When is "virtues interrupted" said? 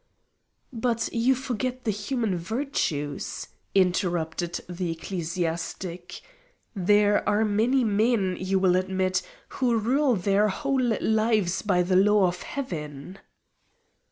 2.35-4.59